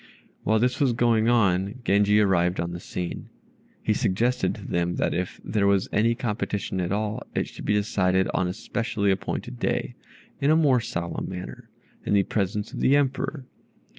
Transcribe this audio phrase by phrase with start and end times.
[0.43, 3.29] While this was going on, Genji arrived on the scene.
[3.83, 7.73] He suggested to them that if there was any competition at all it should be
[7.75, 9.93] decided on a specially appointed day,
[10.39, 11.69] in a more solemn manner,
[12.03, 13.45] in the presence of the Emperor.